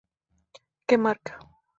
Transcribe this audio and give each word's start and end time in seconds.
Que 0.87 0.95
marca. 0.97 1.33